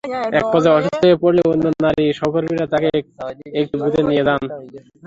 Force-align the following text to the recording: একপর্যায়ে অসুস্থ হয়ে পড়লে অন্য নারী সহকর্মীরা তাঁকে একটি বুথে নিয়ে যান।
একপর্যায়ে 0.37 0.75
অসুস্থ 0.77 1.01
হয়ে 1.03 1.21
পড়লে 1.21 1.41
অন্য 1.51 1.65
নারী 1.85 2.03
সহকর্মীরা 2.19 2.65
তাঁকে 2.73 2.89
একটি 3.59 3.75
বুথে 3.81 4.01
নিয়ে 4.09 4.23
যান। 4.27 4.41